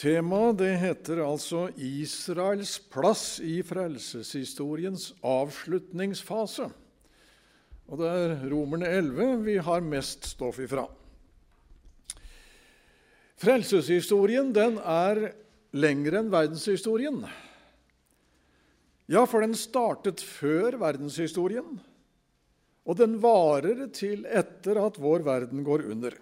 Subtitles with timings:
[0.00, 6.70] Temaet det heter altså 'Israels plass i frelseshistoriens avslutningsfase'.
[7.90, 10.86] Og det er Romerne 11 vi har mest stoff ifra.
[13.40, 15.34] Frelseshistorien den er
[15.76, 17.20] lengre enn verdenshistorien.
[19.10, 21.76] Ja, for den startet før verdenshistorien,
[22.86, 26.16] og den varer til etter at vår verden går under.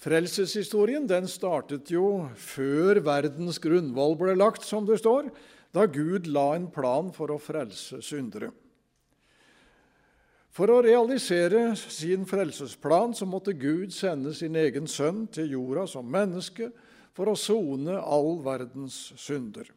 [0.00, 5.28] Frelseshistorien den startet jo før verdens grunnvoll ble lagt, som det står,
[5.76, 8.48] da Gud la en plan for å frelse syndere.
[10.50, 16.08] For å realisere sin frelsesplan så måtte Gud sende sin egen sønn til jorda som
[16.10, 16.72] menneske
[17.14, 19.68] for å sone all verdens synder.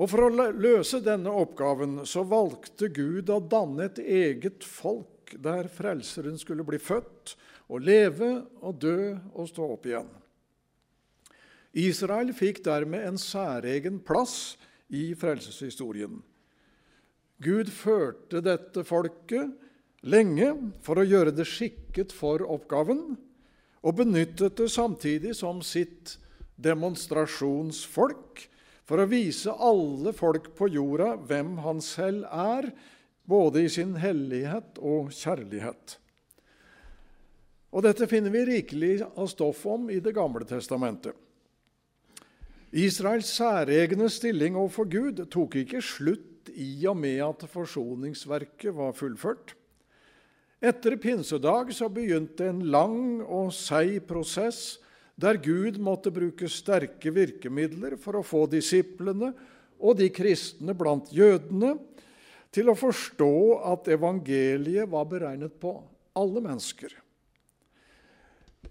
[0.00, 5.68] Og For å løse denne oppgaven så valgte Gud å danne et eget folk der
[5.72, 7.36] Frelseren skulle bli født
[7.70, 8.32] å leve
[8.66, 10.08] og dø og stå opp igjen.
[11.78, 14.56] Israel fikk dermed en særegen plass
[14.90, 16.18] i frelseshistorien.
[17.40, 19.54] Gud førte dette folket
[20.02, 20.50] lenge
[20.84, 23.14] for å gjøre det skikket for oppgaven,
[23.80, 26.18] og benyttet det samtidig som sitt
[26.60, 28.42] demonstrasjonsfolk
[28.84, 32.72] for å vise alle folk på jorda hvem han selv er,
[33.24, 36.00] både i sin hellighet og kjærlighet.
[37.70, 41.14] Og Dette finner vi rikelig av stoff om i Det gamle testamentet.
[42.70, 49.56] Israels særegne stilling overfor Gud tok ikke slutt i og med at forsoningsverket var fullført.
[50.60, 54.78] Etter pinsedag så begynte en lang og seig prosess
[55.20, 59.32] der Gud måtte bruke sterke virkemidler for å få disiplene
[59.80, 61.74] og de kristne blant jødene
[62.54, 63.34] til å forstå
[63.72, 65.74] at evangeliet var beregnet på
[66.18, 66.92] alle mennesker.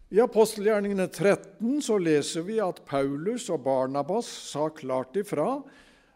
[0.10, 5.60] I apostelgjerningene 13 så leser vi at Paulus og Barnabas sa klart ifra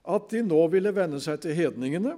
[0.04, 2.16] at de nå ville vende seg til hedningene,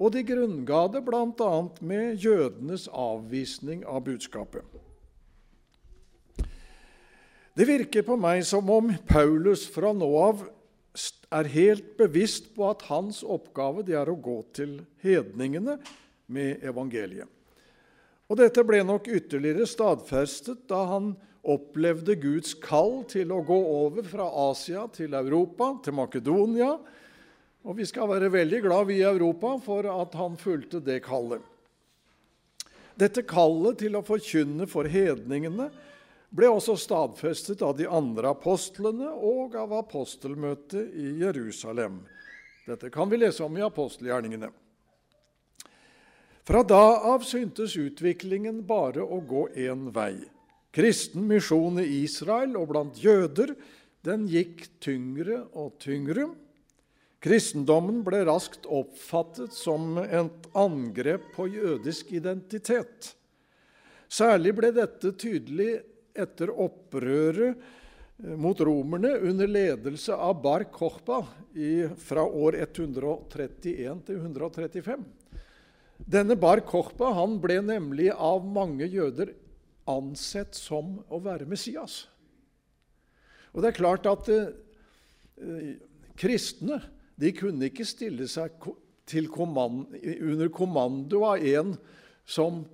[0.00, 1.52] og de grunnga det bl.a.
[1.84, 4.64] med jødenes avvisning av budskapet.
[7.56, 10.42] Det virker på meg som om Paulus fra nå av
[11.36, 15.76] er helt bevisst på at hans oppgave er å gå til hedningene
[16.32, 17.35] med evangeliet.
[18.26, 21.12] Og Dette ble nok ytterligere stadfestet da han
[21.46, 26.72] opplevde Guds kall til å gå over fra Asia til Europa, til Makedonia.
[27.66, 31.42] Og vi skal være veldig glad vi i Europa for at han fulgte det kallet.
[32.96, 35.68] Dette kallet til å forkynne for hedningene
[36.36, 42.00] ble også stadfestet av de andre apostlene og av apostelmøtet i Jerusalem.
[42.66, 44.50] Dette kan vi lese om i apostelgjerningene.
[46.46, 50.14] Fra da av syntes utviklingen bare å gå én vei.
[50.70, 53.50] Kristen misjon i Israel og blant jøder
[54.06, 56.28] den gikk tyngre og tyngre.
[57.18, 63.10] Kristendommen ble raskt oppfattet som et angrep på jødisk identitet.
[64.06, 65.80] Særlig ble dette tydelig
[66.14, 71.24] etter opprøret eh, mot romerne under ledelse av Bar Kochba
[72.06, 75.08] fra år 131 til 135.
[76.04, 79.32] Denne Bar Korpa han ble nemlig av mange jøder
[79.88, 82.04] ansett som å være Messias.
[83.54, 85.76] Og det er klart at eh,
[86.18, 86.82] kristne
[87.16, 88.58] de kunne ikke stille seg
[89.32, 89.86] kommand,
[90.20, 91.76] under kommando av en
[92.28, 92.64] som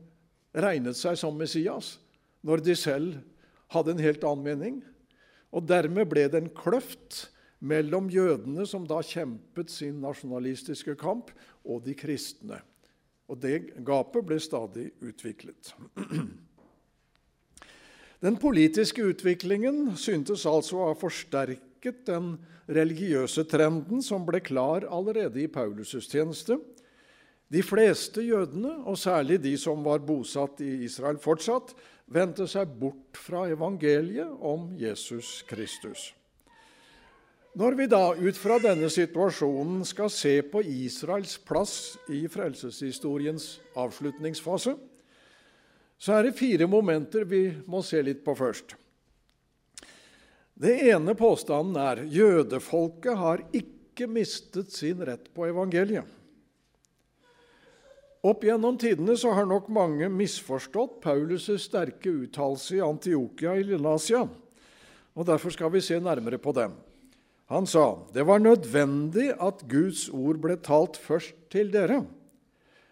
[0.52, 1.98] regnet seg som Messias,
[2.42, 3.20] når de selv
[3.72, 4.80] hadde en helt annen mening.
[5.52, 7.28] Og Dermed ble det en kløft
[7.62, 11.30] mellom jødene, som da kjempet sin nasjonalistiske kamp,
[11.62, 12.58] og de kristne.
[13.32, 15.72] Og det gapet ble stadig utviklet.
[18.22, 22.36] Den politiske utviklingen syntes altså å ha forsterket den
[22.70, 26.60] religiøse trenden som ble klar allerede i Paulus' tjeneste.
[27.52, 31.74] De fleste jødene, og særlig de som var bosatt i Israel fortsatt,
[32.12, 36.12] vendte seg bort fra evangeliet om Jesus Kristus.
[37.52, 44.72] Når vi da ut fra denne situasjonen skal se på Israels plass i frelseshistoriens avslutningsfase,
[46.00, 48.72] så er det fire momenter vi må se litt på først.
[50.56, 56.06] Det ene påstanden er jødefolket har ikke mistet sin rett på evangeliet.
[58.22, 64.22] Opp gjennom tidene så har nok mange misforstått Paulus' sterke uttalelse i Antiokia i Lilleasia.
[65.12, 66.72] og Derfor skal vi se nærmere på dem.
[67.52, 71.98] Han sa det var nødvendig at Guds ord ble talt først til dere.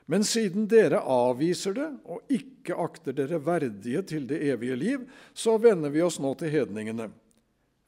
[0.05, 5.55] Men siden dere avviser det og ikke akter dere verdige til det evige liv, så
[5.57, 7.07] vender vi oss nå til hedningene.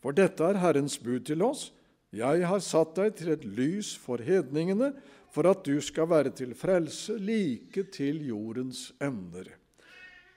[0.00, 1.66] For dette er Herrens bud til oss.
[2.08, 4.94] Jeg har satt deg til et lys for hedningene,
[5.32, 9.52] for at du skal være til frelse like til jordens ender.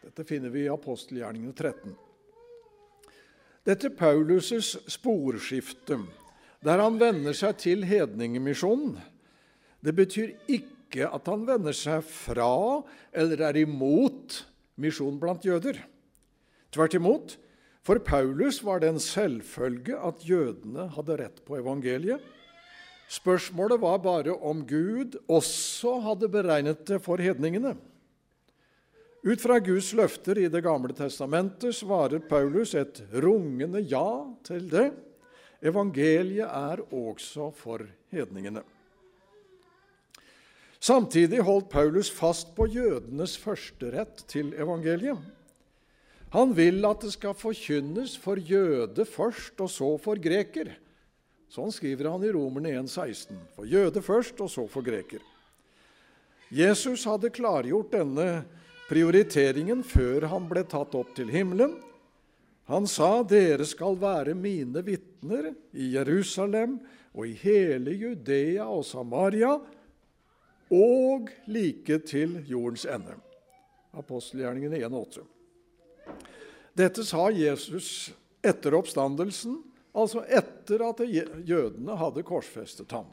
[0.04, 1.96] Dette finner vi i apostelgjerningene 13.
[3.66, 5.98] Dette Paulus' sporskifte,
[6.66, 8.98] der han vender seg til hedningemisjonen,
[9.86, 12.82] det betyr ikke at han vender seg fra
[13.14, 14.42] eller er imot
[14.82, 15.78] misjon blant jøder.
[16.74, 17.36] Tvert imot.
[17.86, 22.24] For Paulus var det en selvfølge at jødene hadde rett på evangeliet.
[23.14, 27.76] Spørsmålet var bare om Gud også hadde beregnet det for hedningene.
[29.26, 34.90] Ut fra Guds løfter i Det gamle testamentet svarer Paulus et rungende ja til det.
[35.66, 38.62] Evangeliet er også for hedningene.
[40.86, 45.18] Samtidig holdt Paulus fast på jødenes førsterett til evangeliet.
[46.36, 50.76] Han vil at det skal forkynnes for jøde først, og så for greker.
[51.50, 53.40] Sånn skriver han i Romerne 1,16.
[53.56, 55.24] For jøde først, og så for greker.
[56.54, 58.44] Jesus hadde klargjort denne
[58.90, 61.80] prioriteringen før han ble tatt opp til himmelen.
[62.66, 66.80] Han sa, 'Dere skal være mine vitner i Jerusalem
[67.14, 69.60] og i hele Judea og Samaria'
[70.74, 73.14] og like til jordens ende.
[73.94, 75.22] Apostelgjerningene 1,8.
[76.76, 78.12] Dette sa Jesus
[78.44, 79.62] etter oppstandelsen,
[79.96, 81.04] altså etter at
[81.46, 83.08] jødene hadde korsfestet ham.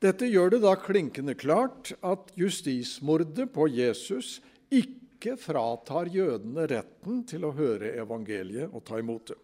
[0.00, 4.40] Dette gjør det da klinkende klart at justismordet på Jesus
[4.72, 4.99] ikke
[5.40, 9.38] fratar jødene retten til å høre evangeliet og ta imot det.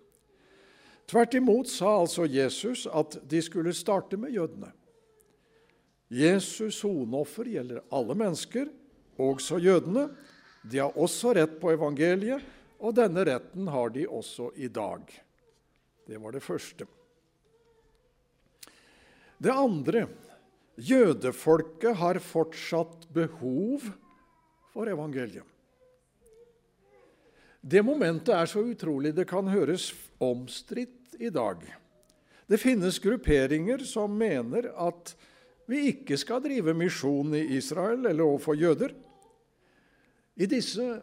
[1.07, 4.73] Tvert imot sa altså Jesus at de skulle starte med jødene.
[6.11, 8.69] Jesus' soneoffer gjelder alle mennesker,
[9.19, 10.09] også jødene.
[10.67, 12.43] De har også rett på evangeliet,
[12.83, 15.07] og denne retten har de også i dag.
[16.07, 16.87] Det var det første.
[19.39, 20.07] Det andre
[20.77, 23.87] Jødefolket har fortsatt behov
[24.75, 25.45] for evangeliet.
[27.61, 29.91] Det momentet er så utrolig det kan høres
[30.23, 31.63] omstridt i dag.
[32.47, 35.15] Det finnes grupperinger som mener at
[35.67, 38.95] vi ikke skal drive misjon i Israel eller overfor jøder.
[40.39, 41.01] I disse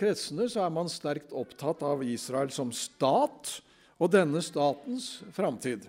[0.00, 3.60] kretsene er man sterkt opptatt av Israel som stat
[4.00, 5.84] og denne statens framtid.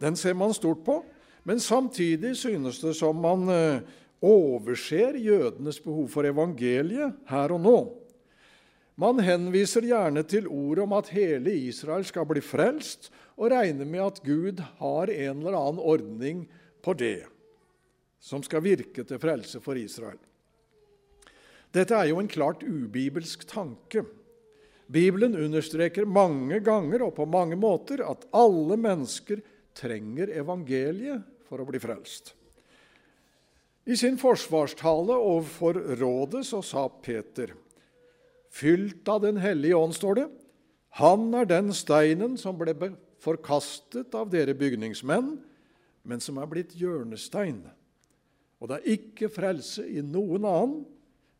[0.00, 0.98] Den ser man stort på,
[1.46, 3.80] men samtidig synes det som man eh,
[4.20, 7.78] overser jødenes behov for evangeliet her og nå.
[9.00, 13.08] Man henviser gjerne til ordet om at hele Israel skal bli frelst,
[13.40, 16.42] og regner med at Gud har en eller annen ordning
[16.84, 17.24] på det,
[18.20, 20.18] som skal virke til frelse for Israel.
[21.72, 24.02] Dette er jo en klart ubibelsk tanke.
[24.90, 29.40] Bibelen understreker mange ganger og på mange måter at alle mennesker
[29.80, 32.34] trenger evangeliet for å bli frelst.
[33.88, 37.54] I sin forsvarstale overfor rådet så sa Peter,
[38.50, 40.28] fylt av Den hellige ånd, står det,
[40.98, 42.74] han er den steinen som ble
[43.22, 45.36] forkastet av dere bygningsmenn,
[46.02, 47.62] men som er blitt hjørnestein.
[48.60, 50.80] Og det er ikke frelse i noen annen,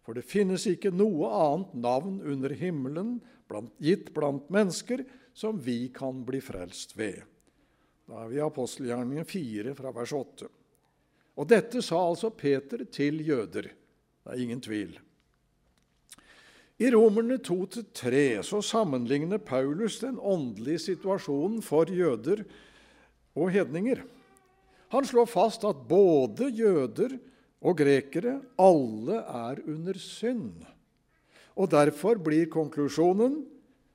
[0.06, 3.18] for det finnes ikke noe annet navn under himmelen
[3.50, 5.02] blant, gitt blant mennesker
[5.36, 7.20] som vi kan bli frelst ved.
[8.08, 10.48] Da er vi i apostelgjerningen 4 fra vers 8.
[11.38, 13.70] Og dette sa altså Peter til jøder.
[13.70, 14.96] Det er ingen tvil.
[16.80, 22.42] I Romerne 2-3 så sammenligner Paulus den åndelige situasjonen for jøder
[23.36, 24.00] og hedninger.
[24.90, 27.18] Han slår fast at både jøder
[27.60, 30.64] og grekere alle er under synd.
[31.60, 33.42] Og Derfor blir konklusjonen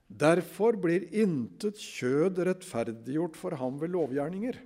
[0.05, 4.59] Derfor blir intet kjød rettferdiggjort for ham ved lovgjerninger.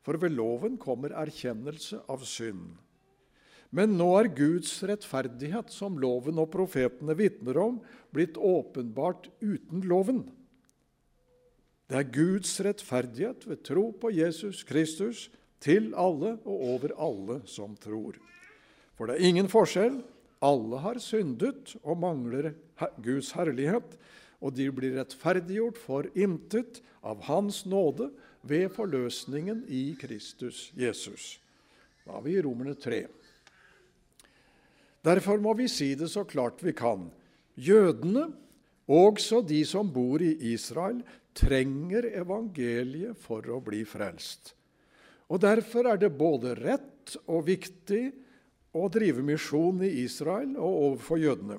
[0.00, 2.72] For ved loven kommer erkjennelse av synd.
[3.74, 7.80] Men nå er Guds rettferdighet, som loven og profetene vitner om,
[8.14, 10.24] blitt åpenbart uten loven.
[11.86, 15.26] Det er Guds rettferdighet ved tro på Jesus Kristus
[15.62, 18.18] til alle og over alle som tror.
[18.98, 20.00] For det er ingen forskjell.
[20.44, 22.52] Alle har syndet og mangler
[23.02, 23.96] Guds herlighet,
[24.42, 28.10] og de blir rettferdiggjort for intet av Hans nåde
[28.46, 31.36] ved forløsningen i Kristus Jesus.
[32.04, 33.06] Da er vi i Romerne 3.
[35.06, 37.06] Derfor må vi si det så klart vi kan.
[37.54, 38.26] Jødene,
[38.90, 40.98] også de som bor i Israel,
[41.36, 44.54] trenger evangeliet for å bli frelst.
[45.30, 48.04] Og Derfor er det både rett og viktig
[48.76, 51.58] å drive misjon i Israel og overfor jødene.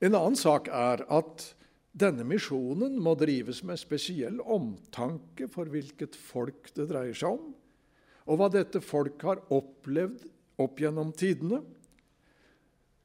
[0.00, 1.50] En annen sak er at
[1.90, 7.48] Denne misjonen må drives med spesiell omtanke for hvilket folk det dreier seg om,
[8.30, 10.22] og hva dette folk har opplevd
[10.62, 11.60] opp gjennom tidene.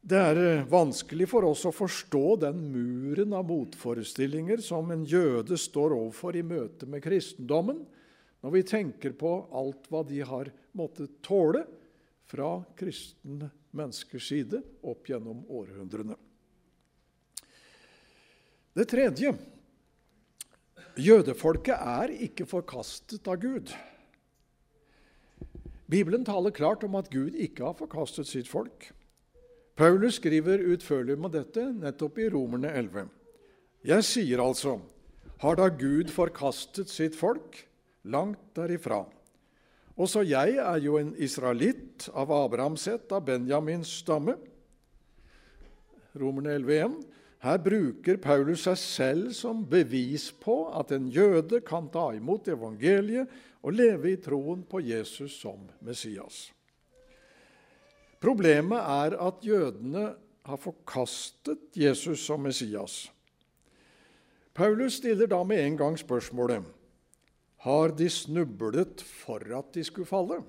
[0.06, 5.58] Det er eh, vanskelig for oss å forstå den muren av motforestillinger som en jøde
[5.58, 7.82] står overfor i møte med kristendommen,
[8.46, 11.64] når vi tenker på alt hva de har måttet tåle
[12.30, 16.18] fra kristne menneskers side opp gjennom århundrene.
[18.76, 19.34] Det tredje
[21.00, 23.72] jødefolket er ikke forkastet av Gud.
[25.89, 28.89] Bibelen taler klart om at Gud ikke har forkastet sitt folk.
[29.75, 33.10] Paulus skriver utførlig om dette nettopp i Romerne 11.
[33.86, 34.80] Jeg sier altså,
[35.44, 37.60] har da Gud forkastet sitt folk?
[38.06, 39.04] Langt derifra.
[39.96, 44.36] Også jeg er jo en israelitt av Abrahams ett, av Benjamins stamme.
[46.15, 46.98] Romerne 11,1.
[47.46, 53.30] Her bruker Paulus seg selv som bevis på at en jøde kan ta imot evangeliet
[53.65, 56.51] og leve i troen på Jesus som Messias.
[58.22, 60.05] Problemet er at jødene
[60.45, 63.07] har forkastet Jesus som Messias.
[64.53, 66.63] Paulus stiller da med en gang spørsmålet
[67.65, 70.43] har de snublet for at de skulle falle.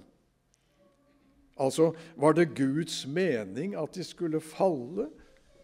[1.57, 5.09] Altså, var det Guds mening at de skulle falle?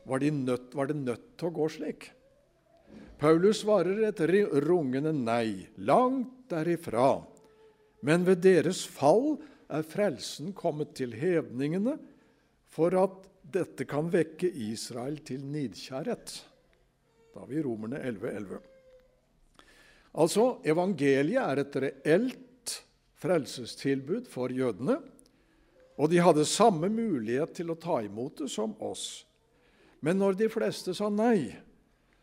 [0.09, 2.09] Var, de nødt, var det nødt til å gå slik?
[3.21, 4.23] Paulus svarer et
[4.65, 7.21] rungende nei, langt derifra.
[8.03, 9.37] Men ved deres fall
[9.73, 11.97] er frelsen kommet til hevningene
[12.73, 16.35] for at dette kan vekke Israel til nidkjærhet.
[17.33, 18.37] Da har vi Romerne 11.11.
[18.37, 18.61] 11.
[20.13, 22.75] Altså, evangeliet er et reelt
[23.23, 24.99] frelsestilbud for jødene,
[25.97, 29.25] og de hadde samme mulighet til å ta imot det som oss.
[30.03, 31.53] Men når de fleste sa nei,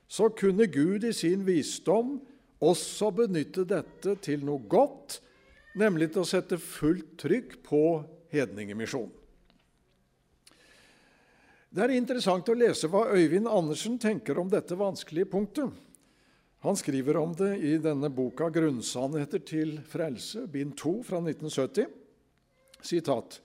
[0.09, 2.17] så kunne Gud i sin visdom
[2.59, 5.21] også benytte dette til noe godt,
[5.77, 7.83] nemlig til å sette fullt trykk på
[8.33, 9.15] hedningemisjonen.
[11.69, 15.69] Det er interessant å lese hva Øyvind Andersen tenker om dette vanskelige punktet.
[16.65, 21.85] Han skriver om det i denne boka 'Grunnsannheter til frelse', bind 2 fra 1970.
[22.81, 23.39] Sitat.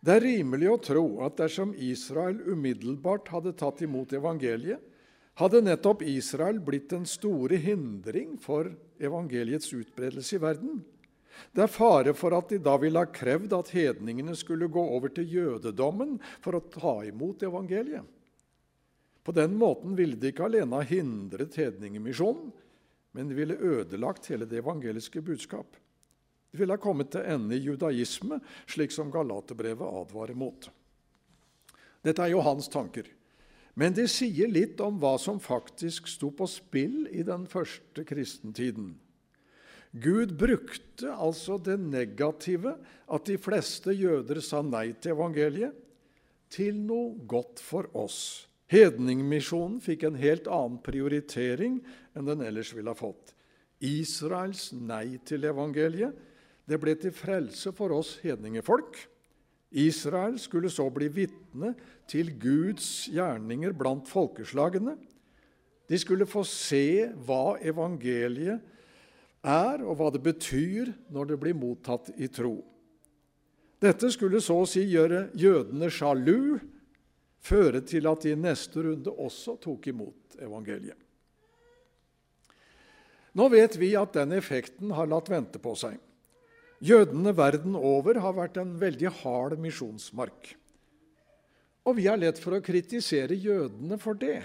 [0.00, 4.80] Det er rimelig å tro at dersom Israel umiddelbart hadde tatt imot evangeliet,
[5.40, 10.80] hadde nettopp Israel blitt den store hindring for evangeliets utbredelse i verden.
[11.52, 15.12] Det er fare for at de da ville ha krevd at hedningene skulle gå over
[15.14, 18.06] til jødedommen for å ta imot evangeliet.
[19.22, 22.50] På den måten ville de ikke alene ha hindret hedningemisjonen,
[23.12, 25.76] men de ville ødelagt hele det evangeliske budskap.
[26.50, 30.70] De ville ha kommet til ende i judaisme, slik som Galaterbrevet advarer mot.
[32.02, 33.06] Dette er jo hans tanker.
[33.78, 38.96] Men de sier litt om hva som faktisk sto på spill i den første kristentiden.
[39.90, 42.76] Gud brukte altså det negative,
[43.10, 45.74] at de fleste jøder sa nei til evangeliet,
[46.50, 48.46] til noe godt for oss.
[48.70, 51.80] Hedningmisjonen fikk en helt annen prioritering
[52.14, 53.34] enn den ellers ville ha fått.
[53.82, 56.14] Israels nei til evangeliet
[56.70, 58.94] det ble til frelse for oss hedningefolk.
[59.70, 61.72] Israel skulle så bli vitne
[62.10, 64.94] til Guds gjerninger blant folkeslagene.
[65.90, 68.62] De skulle få se hva evangeliet
[69.46, 72.58] er, og hva det betyr når det blir mottatt i tro.
[73.80, 76.58] Dette skulle så å si gjøre jødene sjalu,
[77.40, 80.98] føre til at de i neste runde også tok imot evangeliet.
[83.32, 85.96] Nå vet vi at den effekten har latt vente på seg.
[86.82, 90.54] Jødene verden over har vært en veldig hard misjonsmark.
[91.88, 94.42] Og vi har lett for å kritisere jødene for det.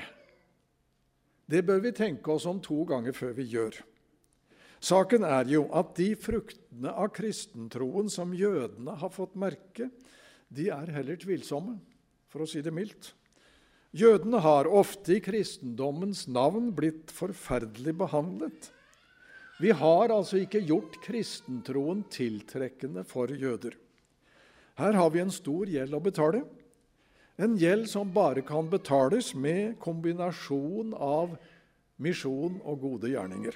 [1.49, 3.81] Det bør vi tenke oss om to ganger før vi gjør.
[4.84, 9.89] Saken er jo at de fruktene av kristentroen som jødene har fått merke,
[10.51, 11.77] de er heller tvilsomme,
[12.29, 13.13] for å si det mildt.
[13.96, 18.70] Jødene har ofte i kristendommens navn blitt forferdelig behandlet.
[19.63, 23.77] Vi har altså ikke gjort kristentroen tiltrekkende for jøder.
[24.75, 26.41] Her har vi en stor gjeld å betale.
[27.39, 31.38] En gjeld som bare kan betales med kombinasjon av
[32.03, 33.55] misjon og gode gjerninger.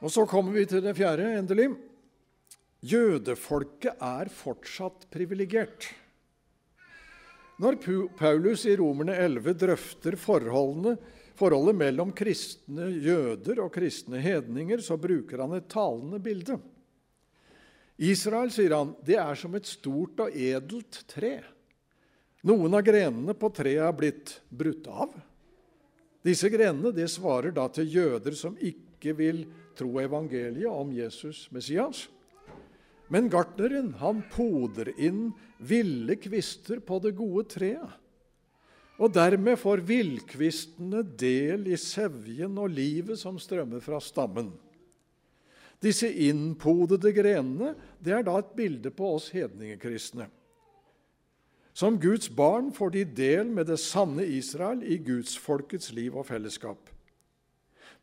[0.00, 1.68] Og Så kommer vi til det fjerde, endelig.
[2.80, 5.90] Jødefolket er fortsatt privilegert.
[7.60, 7.76] Når
[8.16, 15.58] Paulus i Romerne 11 drøfter forholdet mellom kristne jøder og kristne hedninger, så bruker han
[15.58, 16.56] et talende bilde.
[18.00, 21.42] Israel, sier han, det er som et stort og edelt tre.
[22.48, 25.12] Noen av grenene på treet er blitt brutt av.
[26.24, 29.44] Disse grenene det svarer da til jøder som ikke vil
[29.80, 32.06] tro evangeliet om Jesus Messias.
[33.10, 37.96] Men gartneren han poder inn ville kvister på det gode treet.
[39.00, 44.52] Og dermed får villkvistene del i sevjen og livet som strømmer fra stammen.
[45.80, 47.72] Disse innpodede grenene
[48.04, 50.28] det er da et bilde på oss hedningekristne.
[51.72, 56.90] Som Guds barn får de del med det sanne Israel i gudsfolkets liv og fellesskap.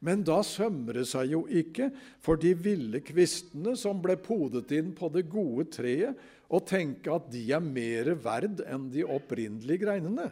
[0.06, 1.90] Men da sømmer det seg jo ikke
[2.24, 7.26] for de ville kvistene som ble podet inn på det gode treet, å tenke at
[7.32, 10.30] de er mer verd enn de opprinnelige greinene.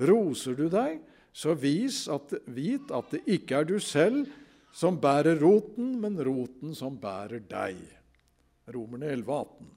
[0.00, 1.02] Roser du deg,
[1.32, 4.30] så vis at, vit at det ikke er du selv
[4.72, 7.76] som bærer roten, men roten som bærer deg.
[8.72, 9.70] Romerne 11, 18.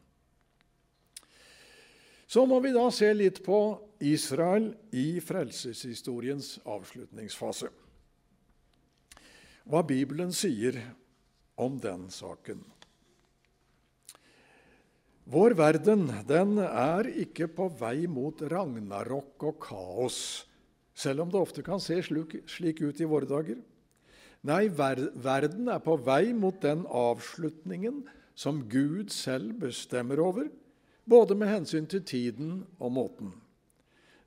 [2.32, 3.60] Så må vi da se litt på
[4.08, 7.70] Israel i frelseshistoriens avslutningsfase.
[9.66, 10.78] Hva Bibelen sier
[11.58, 12.60] om den saken.
[15.26, 20.18] Vår verden den er ikke på vei mot ragnarok og kaos,
[20.94, 23.58] selv om det ofte kan se slik ut i våre dager.
[24.46, 28.04] Nei, ver verden er på vei mot den avslutningen
[28.38, 30.52] som Gud selv bestemmer over,
[31.10, 33.34] både med hensyn til tiden og måten.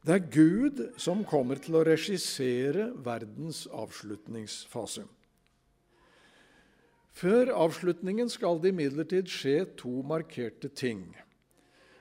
[0.02, 5.07] Det er Gud som kommer til å regissere verdens avslutningsfase.
[7.18, 11.02] Før avslutningen skal det imidlertid skje to markerte ting.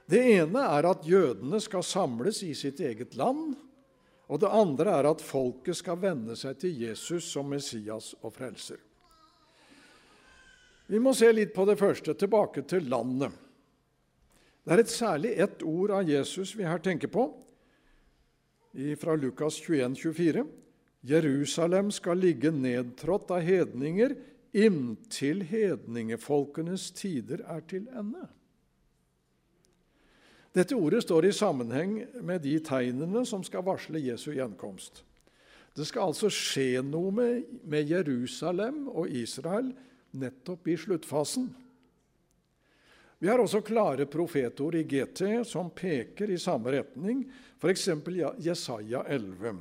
[0.07, 3.55] Det ene er at jødene skal samles i sitt eget land.
[4.27, 8.77] Og det andre er at folket skal venne seg til Jesus som Messias og frelser.
[10.87, 13.33] Vi må se litt på det første, tilbake til landet.
[14.63, 17.25] Det er et særlig ett ord av Jesus vi her tenker på,
[19.01, 20.45] fra Lukas 21, 24.
[21.07, 24.15] Jerusalem skal ligge nedtrådt av hedninger
[24.55, 28.27] inntil hedningefolkenes tider er til ende.
[30.55, 35.03] Dette ordet står i sammenheng med de tegnene som skal varsle Jesu gjenkomst.
[35.77, 39.69] Det skal altså skje noe med, Jerusalem og Israel
[40.17, 41.51] nettopp i sluttfasen.
[43.19, 47.23] Vi har også klare profetord i GT som peker i samme retning,
[47.61, 47.87] f.eks.
[48.41, 49.53] Jesaja 11.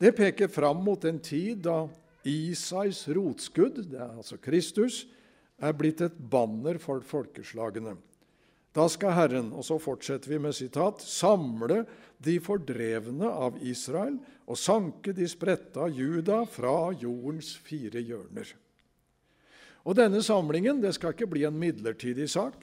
[0.00, 1.82] Det peker fram mot en tid da
[2.26, 5.06] Isais rotskudd, det er altså Kristus,
[5.60, 7.96] er blitt et banner for folkeslagene.
[8.76, 11.82] Da skal Herren, og så fortsetter vi med sitat, samle
[12.22, 18.52] de fordrevne av Israel og sanke de spredte av Juda fra jordens fire hjørner.
[19.88, 22.62] Og Denne samlingen det skal ikke bli en midlertidig sak.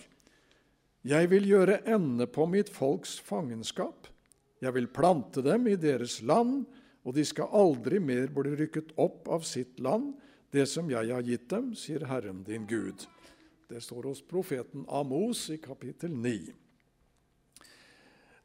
[1.07, 4.07] Jeg vil gjøre ende på mitt folks fangenskap.
[4.61, 6.65] Jeg vil plante dem i deres land,
[7.07, 10.11] og de skal aldri mer bli rykket opp av sitt land,
[10.51, 13.05] det som jeg har gitt dem, sier Herren din Gud.
[13.71, 16.51] Det står hos profeten Amos i kapittel 9.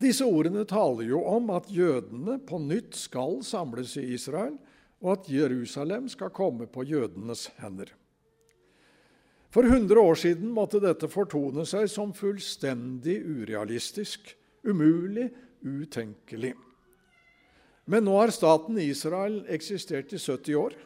[0.02, 4.56] Disse ordene taler jo om at jødene på nytt skal samles i Israel,
[5.02, 7.90] og at Jerusalem skal komme på jødenes hender.
[9.52, 14.30] For 100 år siden måtte dette fortone seg som fullstendig urealistisk,
[14.64, 15.28] umulig,
[15.66, 16.54] utenkelig.
[17.84, 20.76] Men nå har staten Israel eksistert i 70 år,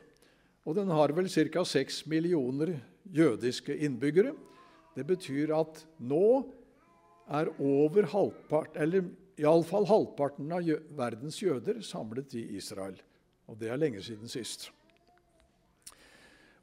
[0.67, 1.65] og den har vel ca.
[1.65, 2.79] 6 millioner
[3.13, 4.33] jødiske innbyggere.
[4.97, 6.47] Det betyr at nå
[7.29, 9.05] er over halvpart, eller
[9.37, 12.97] iallfall halvparten av verdens jøder samlet i Israel.
[13.47, 14.71] Og det er lenge siden sist.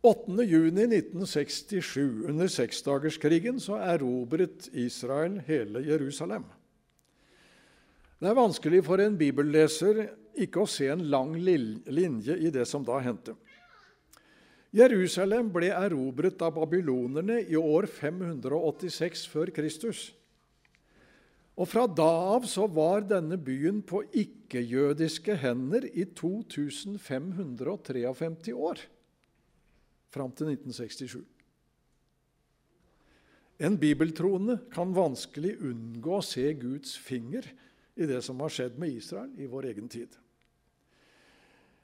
[0.03, 6.43] 8.6.1967, under seksdagerskrigen, så erobret Israel hele Jerusalem.
[8.19, 12.85] Det er vanskelig for en bibelleser ikke å se en lang linje i det som
[12.85, 13.35] da hendte.
[14.73, 20.09] Jerusalem ble erobret av babylonerne i år 586 før Kristus.
[21.53, 28.81] Og Fra da av så var denne byen på ikke-jødiske hender i 2553 år,
[30.09, 31.21] fram til 1967.
[33.61, 37.45] En bibeltroende kan vanskelig unngå å se Guds finger
[37.93, 40.09] i det som har skjedd med Israel i vår egen tid.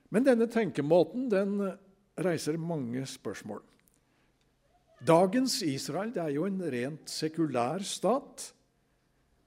[0.09, 1.57] Men denne tenkemåten den
[2.19, 3.61] reiser mange spørsmål.
[5.05, 8.49] Dagens Israel er jo en rent sekulær stat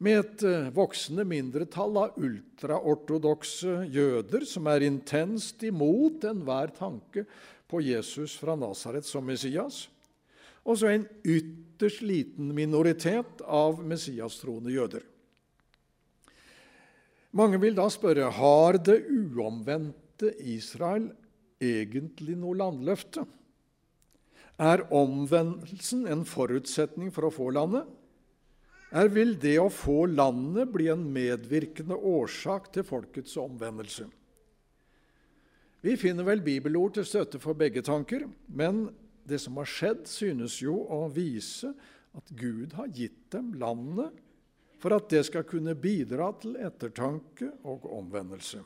[0.02, 7.26] med et eh, voksende mindretall av ultraortodokse jøder som er intenst imot enhver tanke
[7.70, 9.86] på Jesus fra Nasaret som Messias,
[10.62, 15.04] og så en ytterst liten minoritet av messiastroende jøder.
[17.32, 20.01] Mange vil da spørre har det uomvendte
[20.38, 21.10] Israel
[21.62, 23.24] egentlig noe landløfte?
[24.62, 27.88] Er omvendelsen en forutsetning for å få landet?
[28.92, 34.04] Er vil det å få landet bli en medvirkende årsak til folkets omvendelse?
[35.82, 38.84] Vi finner vel bibelord til støtte for begge tanker, men
[39.26, 41.72] det som har skjedd, synes jo å vise
[42.12, 44.12] at Gud har gitt dem landet
[44.82, 48.60] for at det skal kunne bidra til ettertanke og omvendelse.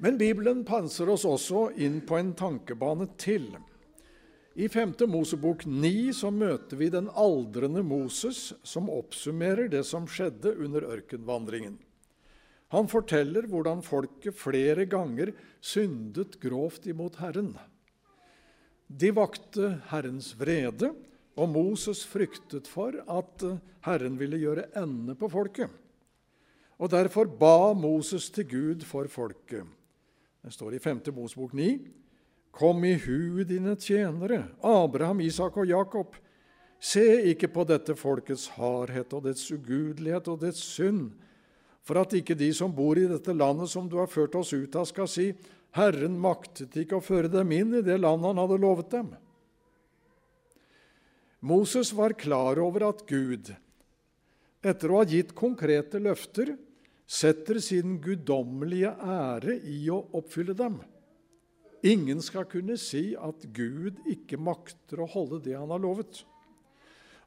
[0.00, 3.50] Men Bibelen panser oss også inn på en tankebane til.
[4.56, 4.94] I 5.
[5.12, 11.76] Mosebok 9 så møter vi den aldrende Moses, som oppsummerer det som skjedde under ørkenvandringen.
[12.72, 17.52] Han forteller hvordan folket flere ganger syndet grovt imot Herren.
[18.88, 20.94] De vakte Herrens vrede,
[21.36, 23.44] og Moses fryktet for at
[23.84, 25.68] Herren ville gjøre ende på folket.
[26.80, 29.68] Og Derfor ba Moses til Gud for folket.
[30.40, 31.00] Det står i 5.
[31.14, 31.78] Mosbok 9.:
[32.50, 36.16] Kom i hu dine tjenere, Abraham, Isak og Jakob.
[36.80, 41.10] Se ikke på dette folkets hardhet og dets ugudelighet og dets synd,
[41.84, 44.76] for at ikke de som bor i dette landet som du har ført oss ut
[44.76, 45.32] av, skal si:"
[45.76, 49.12] Herren maktet ikke å føre dem inn i det landet han hadde lovet dem.
[51.40, 53.52] Moses var klar over at Gud,
[54.60, 56.56] etter å ha gitt konkrete løfter,
[57.10, 60.78] setter sin guddommelige ære i å oppfylle dem.
[61.82, 66.22] Ingen skal kunne si at Gud ikke makter å holde det han har lovet.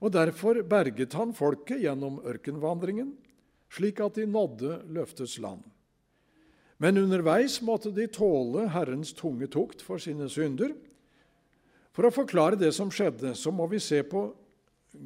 [0.04, 3.14] Og Derfor berget han folket gjennom ørkenvandringen,
[3.74, 5.64] slik at de nådde løftes land.
[6.78, 10.74] Men underveis måtte de tåle Herrens tunge tukt for sine synder.
[11.96, 14.26] For å forklare det som skjedde, så må vi se på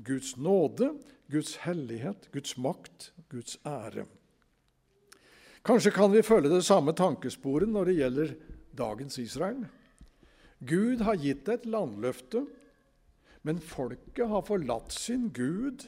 [0.08, 0.92] Guds nåde,
[1.32, 4.08] Guds hellighet, Guds makt, Guds ære.
[5.68, 8.30] Kanskje kan vi følge det samme tankesporet når det gjelder
[8.80, 9.66] dagens Israel.
[10.64, 12.46] Gud har gitt et landløfte,
[13.44, 15.84] men folket har forlatt sin Gud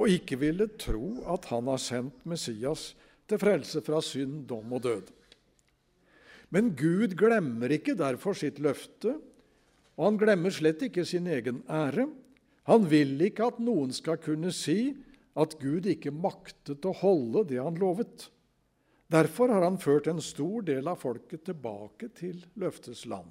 [0.00, 2.94] og ikke ville tro at han har sendt Messias
[3.28, 5.12] til frelse fra synd, dom og død.
[6.48, 9.18] Men Gud glemmer ikke derfor sitt løfte,
[10.00, 12.08] og han glemmer slett ikke sin egen ære.
[12.64, 14.94] Han vil ikke at noen skal kunne si
[15.36, 18.31] at Gud ikke maktet å holde det han lovet.
[19.12, 23.28] Derfor har han ført en stor del av folket tilbake til løftes land.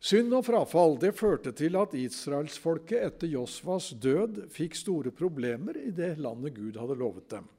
[0.00, 5.90] Synd og frafall det førte til at israelsfolket etter Josvas død fikk store problemer i
[5.92, 7.50] det landet Gud hadde lovet dem.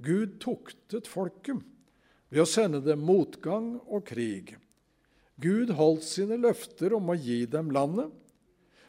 [0.00, 1.60] Gud tuktet folket
[2.32, 4.54] ved å sende dem motgang og krig.
[5.36, 8.08] Gud holdt sine løfter om å gi dem landet,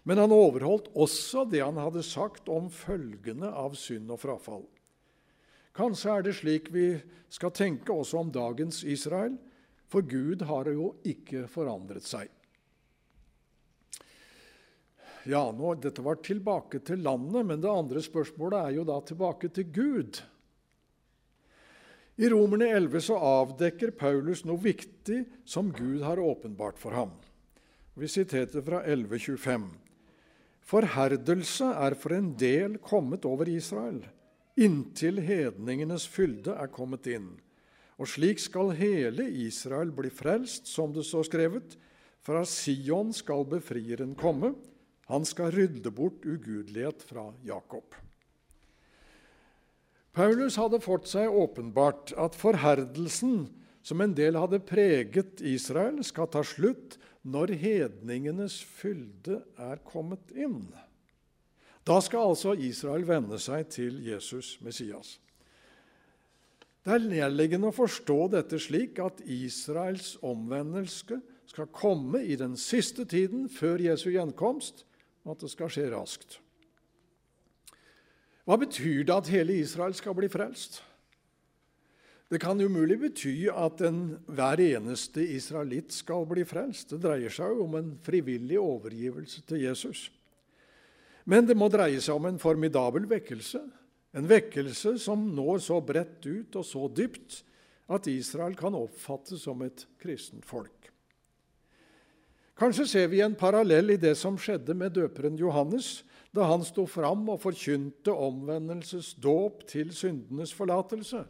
[0.08, 4.64] men han overholdt også det han hadde sagt om følgene av synd og frafall.
[5.78, 6.88] Kanskje er det slik vi
[7.30, 9.36] skal tenke også om dagens Israel,
[9.88, 12.32] for Gud har jo ikke forandret seg.
[15.28, 19.52] Ja, nå, Dette var tilbake til landet, men det andre spørsmålet er jo da tilbake
[19.54, 20.22] til Gud.
[22.18, 27.12] I Romerne 11 så avdekker Paulus noe viktig som Gud har åpenbart for ham.
[27.94, 29.68] Vi siterte fra 11.25.:
[30.66, 34.02] Forherdelse er for en del kommet over Israel
[34.58, 37.36] inntil hedningenes fylde er kommet inn.
[37.98, 41.78] Og slik skal hele Israel bli frelst, som det står skrevet.
[42.26, 44.54] Fra Sion skal befrieren komme.
[45.08, 47.96] Han skal rydde bort ugudelighet fra Jakob.
[50.18, 53.46] Paulus hadde fått seg åpenbart at forherdelsen
[53.88, 60.66] som en del hadde preget Israel, skal ta slutt når hedningenes fylde er kommet inn.
[61.88, 65.16] Da skal altså Israel vende seg til Jesus Messias.
[66.84, 73.06] Det er nedleggende å forstå dette slik at Israels omvendelse skal komme i den siste
[73.08, 74.84] tiden før Jesu gjenkomst,
[75.24, 76.38] og at det skal skje raskt.
[78.48, 80.82] Hva betyr det at hele Israel skal bli frelst?
[82.28, 86.92] Det kan umulig bety at en, hver eneste israelitt skal bli frelst.
[86.92, 90.10] Det dreier seg jo om en frivillig overgivelse til Jesus.
[91.28, 93.60] Men det må dreie seg om en formidabel vekkelse.
[94.16, 97.42] En vekkelse som når så bredt ut og så dypt
[97.92, 100.92] at Israel kan oppfattes som et kristent folk.
[102.58, 106.00] Kanskje ser vi en parallell i det som skjedde med døperen Johannes
[106.36, 111.22] da han sto fram og forkynte omvendelsesdåp til syndenes forlatelse.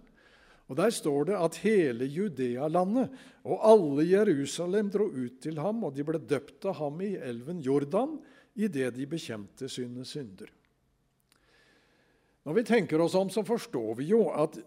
[0.67, 3.11] Og Der står det at hele Judealandet
[3.47, 7.61] og alle Jerusalem dro ut til ham, og de ble døpt av ham i elven
[7.63, 8.17] Jordan
[8.57, 10.49] idet de bekjente sine synder.
[12.47, 14.57] Når vi tenker oss om, så forstår vi jo at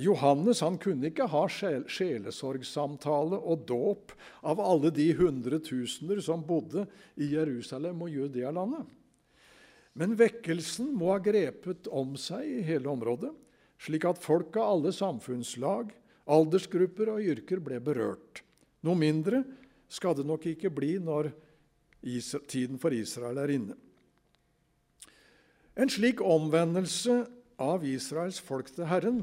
[0.00, 4.14] Johannes han kunne ikke ha sjel sjelesorgsamtale og dåp
[4.48, 6.86] av alle de hundretusener som bodde
[7.20, 8.86] i Jerusalem og Judea-landet.
[9.92, 13.32] Men vekkelsen må ha grepet om seg i hele området,
[13.82, 15.90] slik at folk av alle samfunnslag,
[16.32, 18.40] aldersgrupper og yrker ble berørt.
[18.86, 19.42] Noe mindre
[19.92, 21.32] skal det nok ikke bli når
[22.02, 23.76] tiden for Israel er inne.
[25.78, 27.22] En slik omvendelse
[27.62, 29.22] av Israels folk til Herren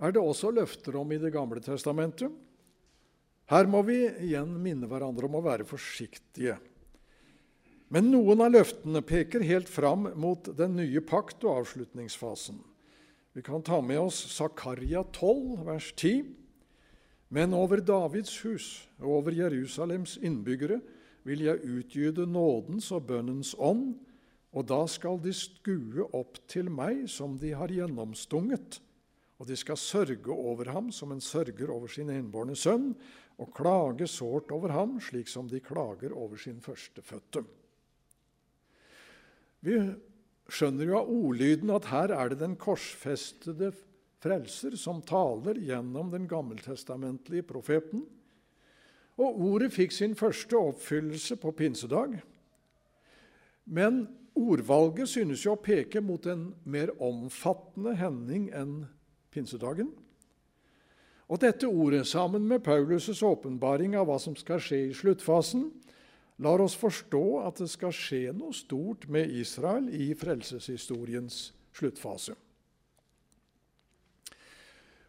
[0.00, 2.32] er det også løfter om i Det gamle testamentet.
[3.50, 6.56] Her må vi igjen minne hverandre om å være forsiktige.
[7.90, 12.60] Men noen av løftene peker helt fram mot den nye pakt og avslutningsfasen.
[13.34, 16.30] Vi kan ta med oss Zakaria 12, vers 10.
[17.34, 20.80] Men over Davids hus og over Jerusalems innbyggere
[21.26, 23.94] vil jeg utgyde nådens og bønnens ånd,
[24.50, 28.80] og da skal de skue opp til meg som de har gjennomstunget,
[29.40, 32.92] og de skal sørge over ham som en sørger over sin innbårne sønn,
[33.40, 37.46] og klage sårt over ham, slik som de klager over sin førstefødte.
[39.64, 39.76] Vi
[40.50, 43.72] skjønner jo av ordlyden at her er det den korsfestede
[44.20, 48.04] frelser som taler gjennom den gammeltestamentlige profeten.
[49.20, 52.16] Og ordet fikk sin første oppfyllelse på pinsedag.
[53.68, 58.86] Men ordvalget synes jo å peke mot en mer omfattende hending enn
[59.34, 59.92] pinsedagen.
[61.30, 65.68] Og dette ordet, sammen med Paulus' åpenbaring av hva som skal skje i sluttfasen,
[66.42, 72.34] lar oss forstå at det skal skje noe stort med Israel i frelseshistoriens sluttfase.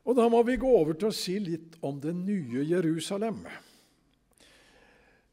[0.05, 3.45] Og Da må vi gå over til å si litt om det nye Jerusalem.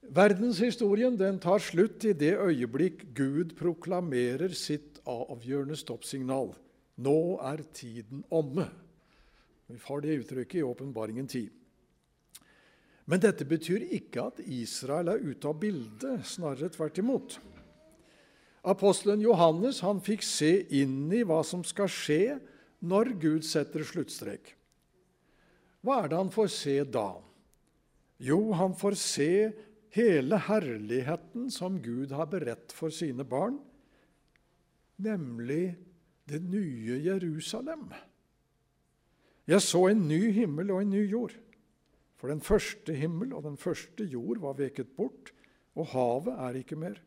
[0.09, 6.55] Verdenshistorien den tar slutt i det øyeblikk Gud proklamerer sitt avgjørende stoppsignal.
[6.97, 8.65] Nå er tiden omme.
[9.69, 11.51] Vi får det uttrykket i Åpenbaringen 10.
[13.09, 17.39] Men dette betyr ikke at Israel er ute av bildet, snarere tvert imot.
[18.69, 22.39] Apostelen Johannes han fikk se inn i hva som skal skje
[22.81, 24.55] når Gud setter sluttstrek.
[25.85, 27.11] Hva er det han får se da?
[28.19, 29.33] Jo, han får se
[29.95, 33.59] hele herligheten som Gud har beredt for sine barn,
[34.97, 35.77] nemlig
[36.29, 37.89] det nye Jerusalem.
[39.49, 41.33] Jeg så en ny himmel og en ny jord.
[42.19, 45.33] For den første himmel og den første jord var veket bort,
[45.79, 46.99] og havet er ikke mer.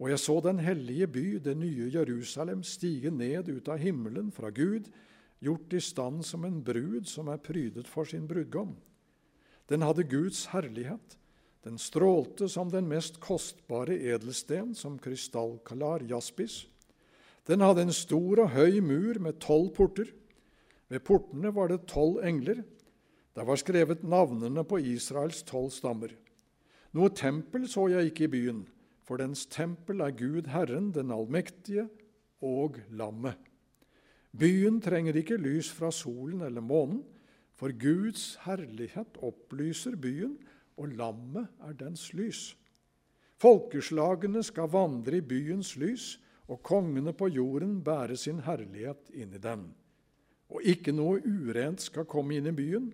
[0.00, 4.50] Og jeg så den hellige by, det nye Jerusalem, stige ned ut av himmelen fra
[4.50, 4.88] Gud,
[5.42, 8.74] gjort i stand som en brud som er prydet for sin brudgom.
[9.70, 11.18] Den hadde Guds herlighet
[11.62, 16.64] den strålte som den mest kostbare edelsten, som krystallklar jaspis.
[17.46, 20.10] Den hadde en stor og høy mur med tolv porter.
[20.90, 22.64] Ved portene var det tolv engler.
[23.34, 26.12] Der var skrevet navnene på Israels tolv stammer.
[26.92, 28.66] Noe tempel så jeg ikke i byen,
[29.06, 31.86] for dens tempel er Gud Herren, den allmektige,
[32.42, 33.38] og Lammet.
[34.34, 37.02] Byen trenger ikke lys fra solen eller månen,
[37.54, 40.34] for Guds herlighet opplyser byen,
[40.76, 42.52] og lammet er dens lys.
[43.42, 46.16] Folkeslagene skal vandre i byens lys,
[46.50, 49.70] og kongene på jorden bære sin herlighet inn i den.
[50.52, 52.90] Og ikke noe urent skal komme inn i byen,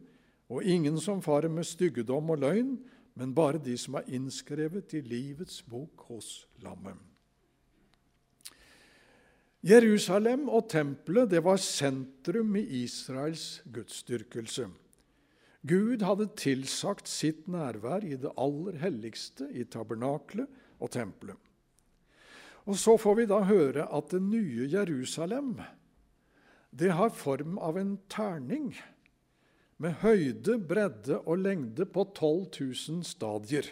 [0.48, 2.76] og ingen som farer med styggedom og løgn,
[3.18, 6.96] men bare de som er innskrevet i livets bok hos lammet.
[9.66, 14.68] Jerusalem og tempelet det var sentrum i Israels gudsdyrkelse.
[15.66, 20.46] Gud hadde tilsagt sitt nærvær i det aller helligste, i tabernaklet
[20.78, 21.36] og tempelet.
[22.68, 25.56] Og Så får vi da høre at det nye Jerusalem
[26.78, 28.74] det har form av en terning
[29.80, 33.70] med høyde, bredde og lengde på 12 000 stadier.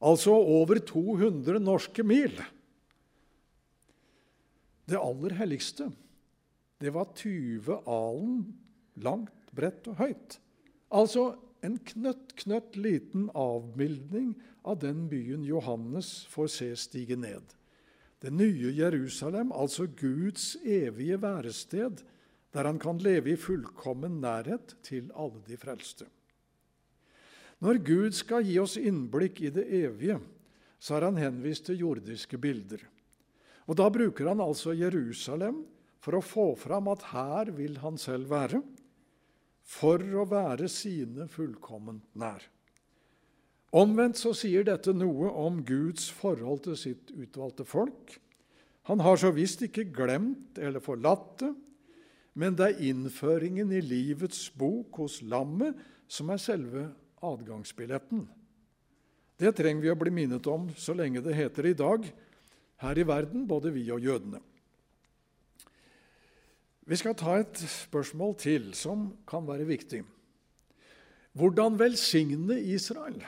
[0.00, 2.32] Altså over 200 norske mil.
[4.86, 5.90] Det aller helligste,
[6.80, 8.40] det var 20 alen
[9.02, 10.38] langt, bredt og høyt.
[10.94, 11.34] Altså
[11.66, 14.34] en knøtt, knøtt liten avbildning
[14.66, 17.54] av den byen Johannes får se stige ned.
[18.22, 22.02] Det nye Jerusalem, altså Guds evige værested,
[22.54, 26.06] der han kan leve i fullkommen nærhet til alle de frelste.
[27.60, 30.18] Når Gud skal gi oss innblikk i det evige,
[30.78, 32.80] så har han henvist til jordiske bilder.
[33.66, 35.64] Og Da bruker han altså Jerusalem
[35.98, 38.60] for å få fram at her vil han selv være
[39.66, 42.44] for å være sine fullkomment nær.
[43.76, 48.14] Omvendt så sier dette noe om Guds forhold til sitt utvalgte folk.
[48.86, 51.50] Han har så visst ikke glemt eller forlatt det,
[52.36, 55.76] men det er innføringen i livets bok hos lammet
[56.06, 56.86] som er selve
[57.24, 58.26] adgangsbilletten.
[59.36, 62.06] Det trenger vi å bli minnet om så lenge det heter i dag
[62.84, 64.40] her i verden, både vi og jødene.
[66.86, 70.04] Vi skal ta et spørsmål til som kan være viktig.
[71.34, 73.18] Hvordan velsigne Israel?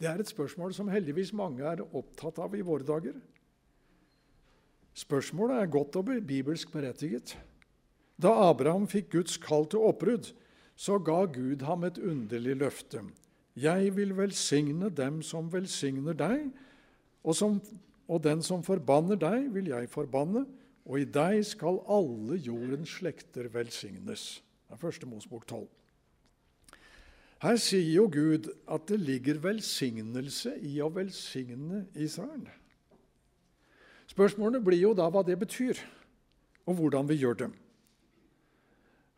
[0.00, 3.14] Det er et spørsmål som heldigvis mange er opptatt av i våre dager.
[4.94, 7.36] Spørsmålet er godt og bibelsk berettiget.
[8.20, 10.32] Da Abraham fikk Guds kall til oppbrudd,
[10.76, 13.04] så ga Gud ham et underlig løfte.
[13.56, 16.50] Jeg vil velsigne dem som velsigner deg,
[17.22, 17.60] og, som,
[18.08, 20.46] og den som forbanner deg, vil jeg forbanne,
[20.88, 24.40] og i deg skal alle jordens slekter velsignes.
[24.66, 25.66] Det er første Mosbok 12.
[27.40, 32.44] Her sier jo Gud at det ligger velsignelse i å velsigne Israel.
[34.10, 35.78] Spørsmålene blir jo da hva det betyr,
[36.68, 37.50] og hvordan vi gjør det.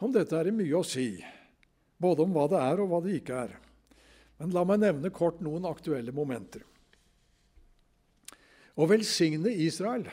[0.02, 1.16] Om dette er det mye å si,
[2.02, 3.56] både om hva det er og hva det ikke er.
[4.38, 6.62] Men la meg nevne kort noen aktuelle momenter.
[8.78, 10.06] Å velsigne Israel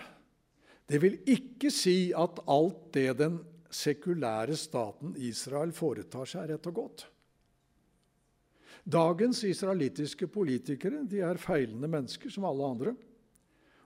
[0.89, 6.69] det vil ikke si at alt det den sekulære staten Israel foretar seg, er rett
[6.71, 7.05] og godt.
[8.89, 12.95] Dagens israelittiske politikere de er feilende mennesker som alle andre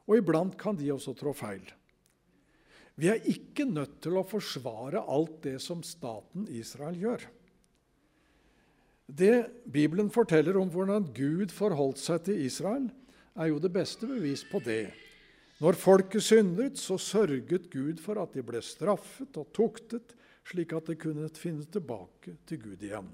[0.08, 1.63] og iblant kan de også trå feil.
[3.00, 7.24] Vi er ikke nødt til å forsvare alt det som staten Israel gjør.
[9.08, 12.86] Det Bibelen forteller om hvordan Gud forholdt seg til Israel,
[13.34, 14.92] er jo det beste bevis på det.
[15.63, 20.12] Når folket syndet, så sørget Gud for at de ble straffet og tuktet,
[20.43, 23.08] slik at de kunne finne tilbake til Gud igjen.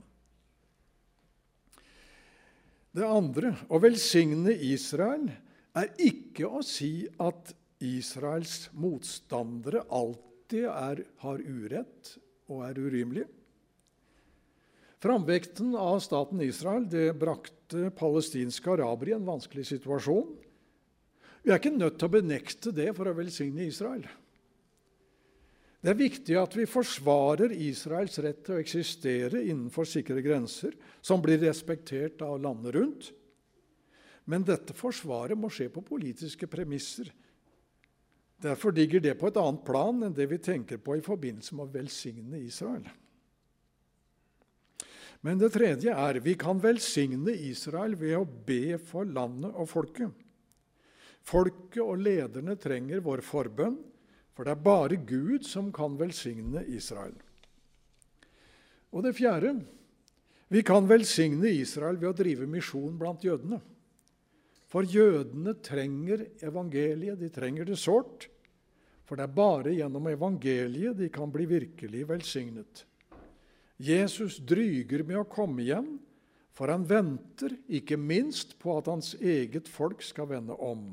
[2.90, 5.28] Det andre, å velsigne Israel,
[5.78, 7.54] er ikke å si at
[7.86, 12.16] Israels motstandere alltid er, har urett
[12.50, 13.30] og er urimelige.
[15.00, 20.34] Framvekten av staten Israel det brakte palestinske arabere i en vanskelig situasjon.
[21.50, 24.04] Vi er ikke nødt til å benekte det for å velsigne Israel.
[25.82, 31.24] Det er viktig at vi forsvarer Israels rett til å eksistere innenfor sikre grenser, som
[31.26, 33.10] blir respektert av landet rundt.
[34.30, 37.10] Men dette forsvaret må skje på politiske premisser.
[38.46, 41.66] Derfor ligger det på et annet plan enn det vi tenker på i forbindelse med
[41.66, 42.86] å velsigne Israel.
[45.26, 50.29] Men det tredje er vi kan velsigne Israel ved å be for landet og folket.
[51.28, 53.78] Folket og lederne trenger vår forbønn,
[54.34, 57.18] for det er bare Gud som kan velsigne Israel.
[58.96, 59.58] Og det fjerde
[60.50, 63.60] vi kan velsigne Israel ved å drive misjon blant jødene.
[64.70, 68.26] For jødene trenger evangeliet, de trenger det sårt.
[69.06, 72.84] For det er bare gjennom evangeliet de kan bli virkelig velsignet.
[73.78, 75.98] Jesus dryger med å komme igjen,
[76.54, 80.92] for han venter ikke minst på at hans eget folk skal vende om.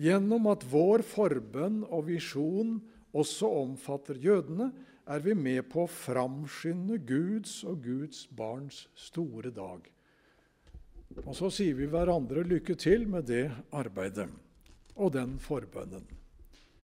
[0.00, 2.78] Gjennom at vår forbønn og visjon
[3.14, 4.72] også omfatter jødene,
[5.04, 9.84] er vi med på å framskynde Guds og Guds barns store dag.
[11.22, 14.30] Og så sier vi hverandre lykke til med det arbeidet
[14.96, 16.06] og den forbønnen.